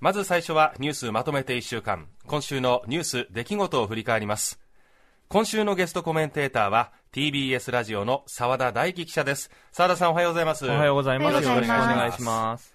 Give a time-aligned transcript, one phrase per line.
[0.00, 2.08] まず最初はニュースまとめて1週間。
[2.26, 4.58] 今週のニュース出来事を振り返ります。
[5.28, 9.50] 今週のゲストコメンテーターは TBS ラジオの澤田大樹記者です。
[9.72, 10.66] 澤田さんおはようございます。
[10.66, 11.44] おはようございます。
[11.44, 12.74] よろしくお願いします。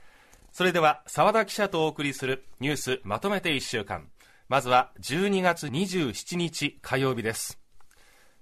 [0.52, 4.08] それでは澤田記者とお送りするニュースまとめて1週間。
[4.48, 7.60] まずは12月27日火曜日です。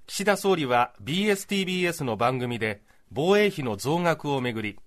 [0.08, 2.82] 岸田総理は BSTBS の番組で
[3.14, 4.78] 防衛費の増額をめぐり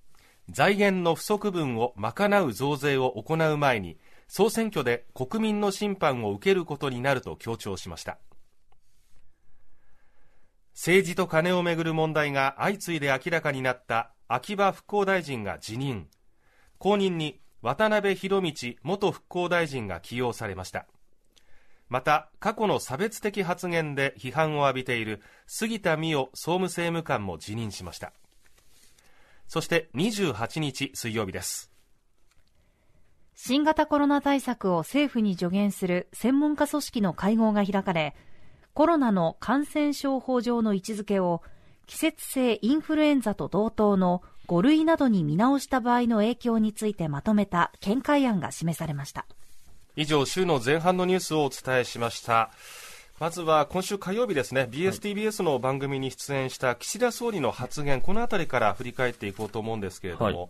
[0.49, 8.19] 財源の不足分を賄う増税を行う前に総選挙で国民の審判を受けることになると強調しました。
[10.75, 16.09] 政治と金をめぐる問題が相次いで明らかになった秋葉復興大臣が辞任。
[16.79, 20.87] 後任に渡辺博道元復興大臣が起用されました。
[21.89, 28.13] また過去の差別的発言で批判を浴びている杉田水脈総務政務官も辞任しました。
[29.49, 31.71] そして28日水曜日です。
[33.35, 38.17] 新型コロナ対策を政府に助言する専門家組織の会合が開かれ
[38.73, 41.43] コロナの感染症法上の位置づけを
[41.87, 49.27] 季節性インフルエンザと同等の5類などに見直した場合の影響についてまとめた見解案が示されました。
[49.97, 52.51] 以上週の前半のニュースをお伝えしました
[53.19, 54.69] まずは今週火曜日ですね。
[54.71, 60.49] BSTBS の番組に出演した岸田総理の発言、このあたりから振り返っていこうと思うんですけれども、はい。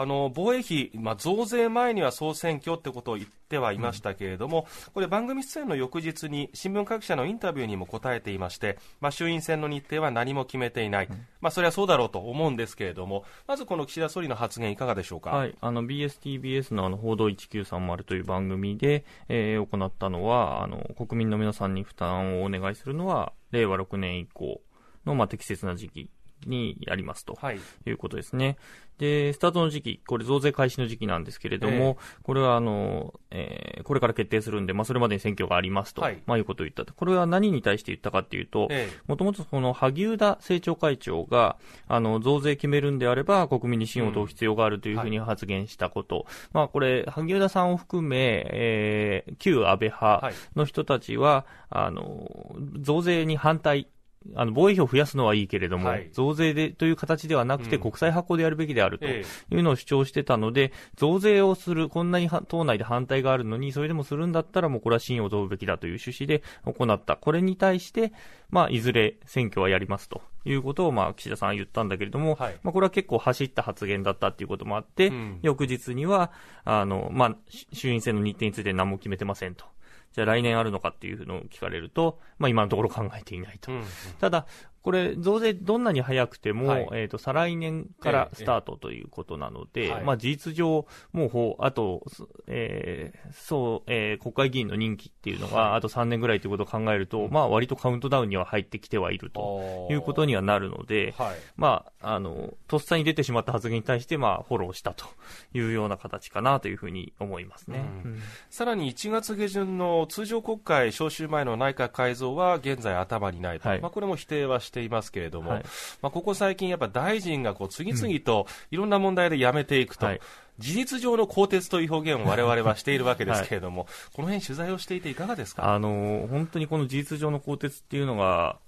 [0.00, 24.62] あの防衛費、まあ、増税前には総選挙ってことを言ってはいましたけれども、うん、これ、番組出演の翌日に新聞各社のインタビューにも答えていまして、まあ、衆院選の日程は何も決めていない、うん、まあ、それはそうだろうと思うんですけれども、まずこの岸田総理の発言、いかがでしょうか、はい、あの BSTBS のあの報道1930という番組で、えー、行ったのはあの、国民の皆さんに負担をお願いするのは、令和6年以降
[25.04, 26.10] の、まあ、適切な時期
[26.50, 27.38] にやりますと。
[27.86, 27.90] い。
[27.90, 28.58] うことですね。
[29.00, 36.92] で、スタートの時期、これ増税開始の時期なんですけれども、えー、これはあの、えー、これから決定するんで、まあ、それまでに選挙がありますと、はい、まあ、いうことを言ったと。
[36.92, 38.68] これは何に対して言ったかっていうと、
[39.06, 41.56] もともとその萩生田政調会長が、
[41.88, 46.16] あの、増税決めるんであれば、国民に信を問う必要があるというふうに発言したこと。
[46.16, 51.44] うんはい、まあ、これ、萩生田さんを含め、えー、旧安倍派の人たちは、はい、
[51.86, 53.88] あの、増税に反対
[54.36, 59.22] あの防衛費を増やすのはいいけれども、はい、増税でという形ではなくて、国債発行でやるべきであるとい
[59.52, 68.12] うのを主張してたので、ええ、増税をする、こんなに党内で反対があるのに、それでもするんだったら、もうこれは信を問うべきだという趣旨で行った、これに対して、
[68.50, 70.20] まあ、いずれ選挙はやりますと。
[70.46, 76.32] いうことを、まあ、岸田さんは言ったんだけれども、はい、まあ、これは結構走った発言だったということもあって、うん、翌日には
[76.64, 77.36] あの、まあ、
[77.72, 79.66] 衆院選の日程について何も決めてませんと。
[80.12, 83.72] じゃあ来年あるのかっていうのを聞かれると、まあ今のところ考えていないと。
[83.72, 83.84] うんうん、
[84.18, 84.46] ただ、
[84.82, 92.02] これ、増税どんなに早くても、はい、えっ、ー、と、再来年からスタートということなので、ええまあ事実上、もうあと、
[92.46, 105.04] えー、そう、えー、国会議員の任期っていうのが、あと3年ぐらいということを考えると、まあ割とカウントダウンには入ってきてはいるということにはなるので、はい、まあ、あの、とっさに出てしまった発言に対して、まあ、フォローしたと
[105.52, 107.84] いうような形かなというふうに思いますね。
[108.04, 108.12] うん。
[108.12, 113.68] うん、さらに1月下旬の通常国会召集前の内閣改造は現在頭にないと。
[113.68, 115.64] はい、まあこれも否定はしていますけれども、はい、
[116.02, 120.06] まあ、ここ最近、やっぱ大臣がこう次々といろんな問題で辞めていくと。
[120.06, 120.20] はい。
[120.58, 125.72] 事実上の更迭という表現を我々はしているわけですけれども、はい、この辺取材をしていていかがですか？
[125.72, 128.58] あの本当にこの事実上の更迭っていうのが、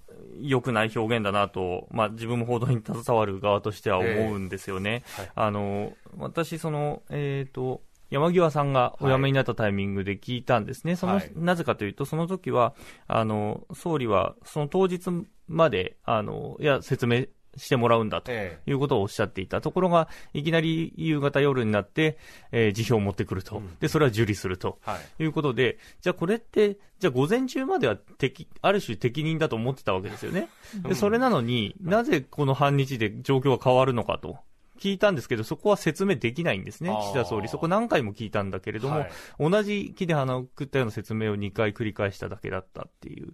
[0.41, 5.03] 良くない表現だなと、まあ、自分も報道に携わる側としては思うんですよね。
[5.05, 12.75] えーはい、あの私その、えーと山際さんがお辞めになったタイミングで聞いたんですね、はい、その、なぜかというと、その時は
[13.07, 15.09] あの総理はその当日
[15.53, 17.25] まであのいや説明
[17.57, 22.17] してもらうんだということをおっしゃっていた、ところが、いきなり夕方、夜になって、
[22.51, 30.49] えー、辞表を持ってくると、でそれは受理すると、はい、いうことで、じゃあこれって、じゃあ午前中までは敵ある種適任だと思ってたわけですよね。
[30.87, 34.37] でそれなのになぜこの半日で状況が変わるのかと
[34.79, 37.47] 聞いたんですけど、そこは説明できないんですね、岸田総理。
[37.47, 43.33] そこ何回も聞いたんだけれども、はい、同じ木で鼻をくったような説明を2回繰り返しただけだったっていう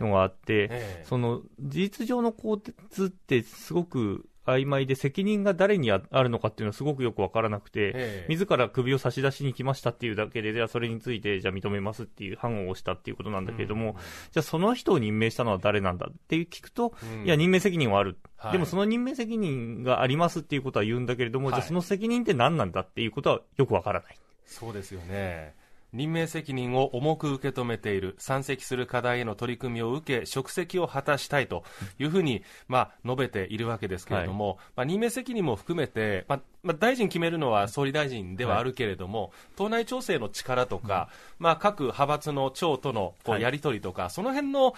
[0.00, 0.68] のがあって、え
[1.02, 18.18] え、その事実上の更迭ってすごく曖昧で責任が誰にあるのかっていうのはすごくよくわからなくて、ええ、自ら首を差し出しに来ましたっていうだけで、じゃあそれについてじゃあ認めますっていう判をしたっていうことなんだけれども、うん、じゃあその人を任命したのは誰なんだって聞くと、うん、いや、任命責任はある。
[18.36, 24.16] はい、でもその任命責任がありますっていうことは言うんだけれども、はい、じゃあその責任って何なんだっていうことはよくわからない。
[24.46, 25.54] そうですよね。
[25.92, 31.64] 任命責任を重く受け止めている、山積する課題への取り組みを受け、職責を果たしたいと
[31.98, 41.08] いうふうに、まあ、述べているわけですけれども、はい、まあ、任命責任も含めて、まあまあ、大臣決めるのは総理大臣ではあるけれども、はい、党内調整の力とか、
[41.38, 44.74] うん、まあ、各派閥の長とのこうやり取りとか、はい、その辺の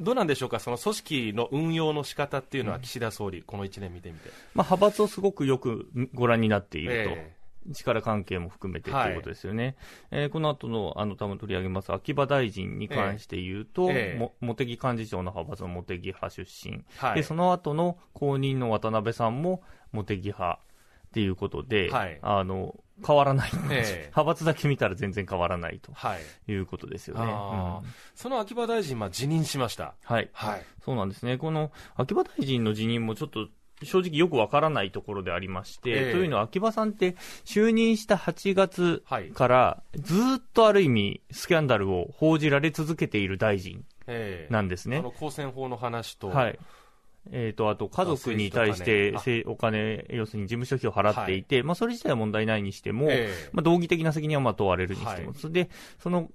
[0.00, 4.30] どうなんでしょうか、その組織の運用の仕方っていうのは、岸田総理、この1年見てみて。
[4.54, 7.10] まあ、派閥をすごくよくご覧になっていると。
[7.10, 7.39] えー
[7.72, 9.76] 力関係も含めてということですよね。
[10.10, 19.62] はい、えー、この後の、あの、多分取り上げます、秋葉大臣に関して言うと、えー、茂木幹事長の派閥の茂木派出身、はい、で、その後の後任の渡辺さんも
[19.92, 20.60] 茂木派
[21.10, 22.76] っていうことで、はい、あの、
[23.06, 25.92] 変わらない、えー、 派閥だけ見たら全然変わらないと
[26.46, 27.24] いうことですよね。
[27.24, 29.94] うん、その秋葉大臣、まあ、辞任しました。
[30.04, 30.28] はい。
[30.32, 30.64] はい。
[30.84, 31.38] そうなんですね。
[31.38, 33.48] この秋葉大臣の辞任もちょっと
[33.82, 39.02] 正直よくわからないところでありまして、えー、というのは秋葉さんって就任した8月
[39.34, 43.84] からずっとある意味スキャンダルを報じられ続けている大臣
[44.50, 44.96] なんですね。
[44.96, 46.58] えー、あの公選法の話と、はい。
[47.32, 49.14] えーと、あと家族に対して
[49.46, 55.68] お金、要するに事務所費を払っていて、はい、まあ、それ自体は問題ないにしても、えー、まあ、道義的な責任はまあ問われるにしても、はい、で
[55.98, 56.30] その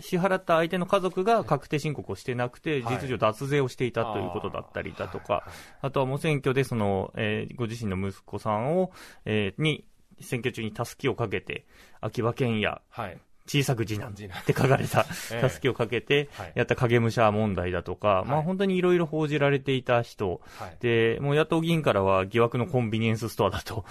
[0.00, 5.44] 支払った相手の家族が確定申告をしてなくて、事実上脱税をしていたということだったりだとか、
[5.80, 8.92] あとはもう選挙でその、えー、ご自身の息子さんを、
[9.24, 9.84] えー、に、
[10.20, 11.66] 選挙中にたすきをかけて、
[12.00, 15.04] 秋葉賢也、はい小さく次男って書かれた、
[15.40, 20.40] たすきをかけて、やった影武者問題だとか、まあ本当にいろいろ報じられていた人、
[20.80, 23.84] で、もう野党議員からは疑惑のコンビニエンスストアだと。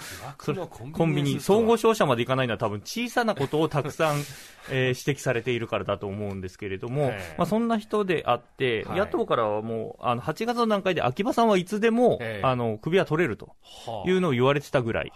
[0.92, 4.20] コンビニ、総合商社までいかないのは多分小さなことをたくさん、
[4.70, 13.54] えー、指摘されているからだと思うんですけれども、まあそんな人であって、野党からはもう、あの、8月の段階で秋葉さんはいつでも、あの、首は取れると
[14.06, 15.12] いうのを言われてたぐらい。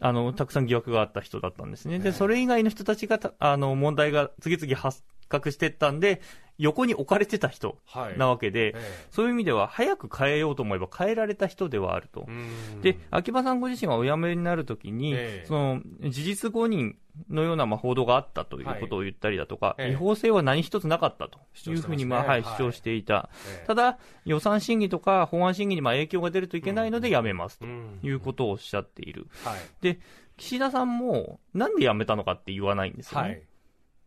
[0.00, 1.98] あの、たくさん疑惑があった人だったんですね。
[1.98, 6.20] で、それ以外の人たちが、あの、問題が次々発覚していったんで、
[6.58, 7.78] 横に置かれてた人
[8.16, 12.26] なわけで、はいええ、そういう意味では早く変えようと思えば変えられた人ではあると。
[12.82, 16.94] で、秋葉さんご自身はお辞めになるときに、え、その、事実誤認
[17.30, 23.30] のようなまあ報道があったということを言ったりだとか、はい、違法性は何一つなかったというふうにまあ、はい、主張していた、
[23.66, 29.26] ただ、予算審議とか法案審議にまあ影響が出るといけないのでやめますということをおっしゃっている、
[29.80, 29.98] で
[30.36, 33.44] 岸田さんも、なんで辞めたのかって言わないんですよね。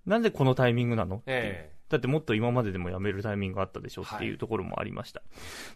[0.05, 1.78] なんでこのタイミングなのって。
[1.89, 5.19] だってもっと今まででも辞めるタイミングがあったでしょっていうところもありました。
[5.19, 5.25] は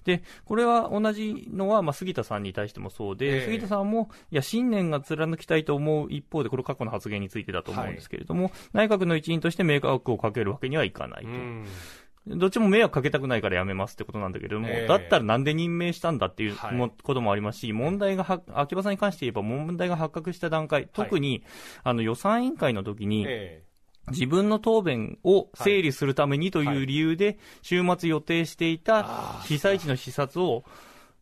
[0.03, 11.29] い、で、これは同じのは、まあ、杉田さんに対してもそうで、えー、杉田さんも、いや、信念が貫きたいと思う一方で、これ過去の発言についてだと思うんですけれども、はい、内閣の一員として迷惑をかけるわけにはいかないと。
[12.25, 16.55] どっちも迷惑かけたくないから辞めますってことなんだけれども、えー、だったらなんで任命したんだっていう
[17.03, 21.43] こともありますし、問題が秋葉さんに関して言えば問題が発覚した段階、特に、
[21.83, 23.72] あの予算委員会の時に、えー
[24.09, 30.63] 自分の答弁を整理するためにという理由で、週末予定していた被災地の視察を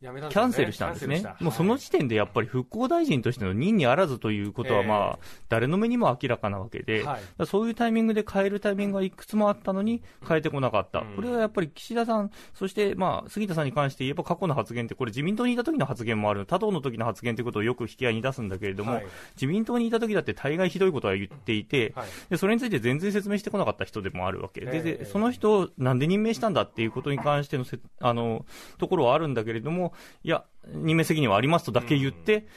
[0.01, 1.23] キャンセルしたんですね。
[1.39, 7.05] もうその時点でやっぱり復興大臣としての任にあらずということは、まあ、誰の目にも明らかなわけで、
[7.45, 11.03] そういうタイミングで変えるタイミングがいくつもあったのに、変えてこなかった。
[11.15, 19.01] これはやっぱり岸田さん、そしてまあ、杉田さんに関して言えば過去の発言って、これ自民党にいた時の発言もある、他党の時の発言ということをよく引き合いに出すんだけれども、
[19.35, 21.93] 自民党にいた時だって大概ひどいことは言っていて、
[22.29, 24.61] でそれについて全然説明してこなかった人でもあるわけ。
[24.61, 28.45] で、でその人をなんで任命したんだっていうことに関してのせあの
[28.79, 29.90] ところはあるんだけれども、
[30.23, 32.47] いや、任命責任はありますとだけ言って、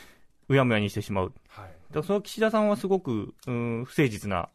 [0.48, 1.32] うやむやにしてしまう。
[1.48, 4.48] はい、だその岸田さんはすごく、うん、不誠実な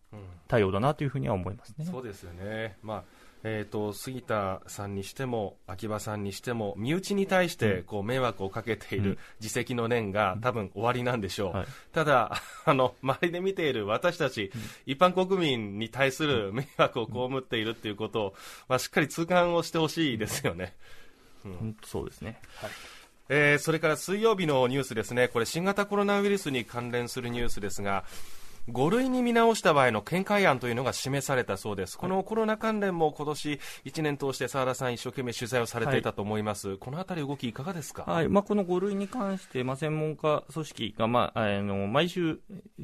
[0.48, 1.86] 対応だなというふうには思いますね。
[1.86, 2.78] そうですよね。
[2.84, 3.04] まあ
[3.44, 12.34] えーと、杉田さんにしても秋葉さんにしても身内に対してこう迷惑をかけている自責の念が多分終わりなんでしょう、はい、ただ
[12.66, 14.52] あの、周りで見ている私たち、
[14.86, 18.36] 一般国民に対する迷惑を被っているということを、
[18.68, 20.66] まあ、しっかり痛感をしてほしいですよね。
[20.66, 21.09] うん、
[21.86, 22.70] そうですね、はい。
[23.30, 28.04] えー、それから水曜日のニュースですね、これ新型コロナウイルスに関連するニュースですが、
[28.72, 38.30] 5類に見直した場合の見解案というのが示されたそうです、このコロナ関連も今年1年通して澤田さん、一生懸命取材をされていたと思います、はい、このあたり、動き、いかがですか、はい。
[38.30, 42.40] まあ、この5類に関して、まあ、専門家組織が、まあ、あの毎週、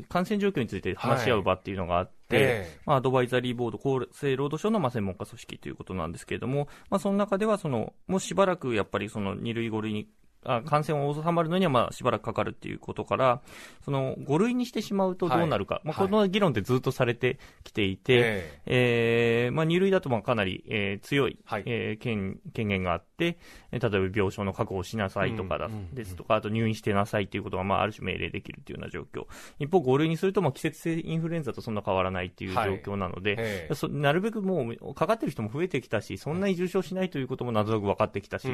[0.09, 2.77] 感染状況について話し合う場っていうのがあって、はいえ。
[2.77, 10.07] ー、まあ、アドバイザリーボード、厚生労働省のまあ専門家組織ということなんですけれども、まあ、その中ではその、もうしばらくやっぱりその2類、5類に
[10.45, 13.41] あ感染を収まるのにはまあしばらくかかるっていうことから、
[13.83, 23.37] その5類にしてしまうとどうなるか、はい、まあ、この議論ってずっとされてきていて、はい、えー、まあ、2類だとまあかなり、えー、強い、はい、えー、権権限があって、
[23.71, 29.25] 例えば病床の確保をしなさいとかだ、ですとか、あと入院してなさいっていうことが、まあ、ある種命令できるっていうような状況。
[29.59, 32.59] 一方、5類にすると、まあ、季節性インフルエンザとそんな変わらないっていう状
[32.93, 38.47] 況なので、はい、なるべくもう、かかってる人も増えてきたし、そんなに重症しないということもなんとなく分かってきたし、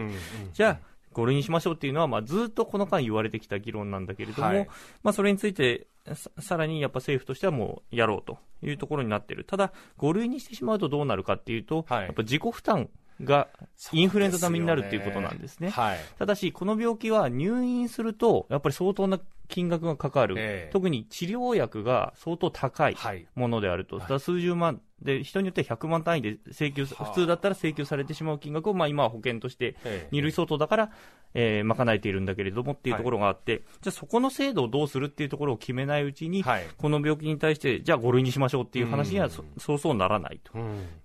[0.54, 4.68] じゃあ、5類にしましょうっていうのは、まあ、ずっとこの間言われてきた議論なんだけれども、はい、
[5.04, 9.44] まあ、それについてさ、さらにやっぱ政府としてはもうやろうというところになってる。
[9.44, 12.90] ただ、5類にしてしまうとどうなるかっていうと、はい、やっぱ自己負担
[13.22, 13.48] が
[13.92, 15.72] インフルエンザ並みになるっていうことなんですね。
[15.72, 19.20] すねはい、ただし、この病気は入院すると、やっぱり相当な
[19.52, 22.96] 金額がかかる、えー、特に治療薬が相当高い
[23.36, 29.76] ものであると、はい、数十万で、人によっては100万単位で請求、普通だったら請求されてしまう金額を、まあ、今は保険として、
[30.12, 30.92] 2類相当だから、
[31.34, 40.58] えー、賄えているんだけれどもっていうところがあって、はい、じゃあそこの制度をどうするっていうところを決めないうちに、はい、この病気に対して、じゃあ5類にしましょうっていう話にはそ、そうそうならないと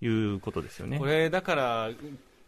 [0.05, 0.99] いうことですよね。
[0.99, 1.91] これだから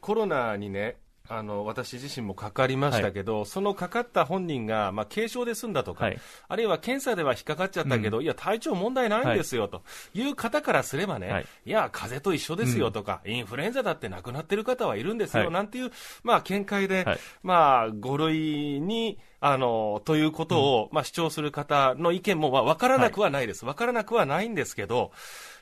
[0.00, 0.96] コロナにね、
[1.28, 6.18] あの私自身もかかりましたけど、はい、そのかかった本人が、まあ、軽症で済んだとか、はい、
[6.48, 9.82] あるいは検査では引っかかっちゃったけど、うん、いや、体調問題ないんですよ、はい、と
[10.14, 15.90] いう方からすればね、い、や、風邪と一緒ですよとか、うん、インフルエンザだって亡くなってる方はいるんですよ、なんていう、
[16.22, 17.06] まあ、見解で、
[17.42, 23.64] まあ、5類に、あの、ということを、うん、まあ、主張する方の意見も、まあ、分からなくはないです。
[23.64, 25.12] 分からなくはないんですけど、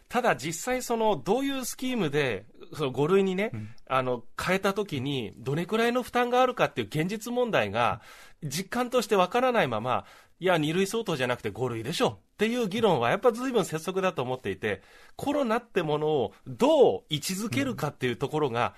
[0.09, 8.01] ただ実際その、どういうスキームで、その5類にね、うん、あの、変えたときに、どれくらいの負担があるかっていう現実問題が、
[8.43, 10.05] 実感としてわからないまま、
[10.39, 14.83] いや、2類相当じゃなくて5類でしょっていう議論はやっぱずいぶん拙速だと思っていて、
[15.17, 18.75] コロナってものをどう位置づけるかっていうところが、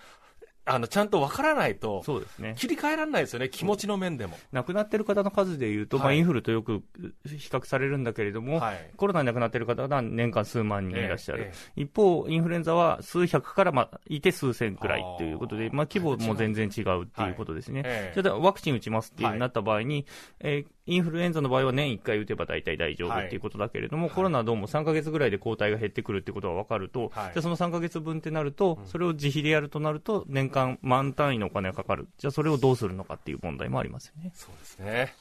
[0.68, 4.36] あのちゃんと分からないと、そうですね、切り替えられないですよね、気持ちの面でも。
[4.52, 6.82] 亡くなってる方の数でいうと、はい、まあ、インフルとよく
[7.24, 17.82] 比較されるんだけれども、はい、コロナに亡くなってる方は年間数万人いらっしゃる、ええ、一方、インフルエンザは数百から、まあ、いて数千くらいということで、まあ、規模も全然違うっていうことですね。
[17.82, 17.90] はい。
[17.90, 20.06] ええ、じゃあ、ワクチン打ちますってなった場合に、
[20.40, 34.32] えーインフルエンザの場合は年1回打てば大体大丈夫っていうことだけれども、はい、コロナはどうも3か月ぐらいで抗体が減ってくるってことが分かると、はい、じゃあその3か月分ってなると、それを自費でやるとなると、年間満単位のお金がかかる、じゃあそれをどうするのかっていう問題もありますよね。
[34.34, 35.14] そうですね。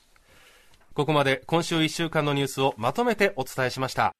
[0.93, 4.13] ここまで今週1週間のニュースをまとめてお伝えしました。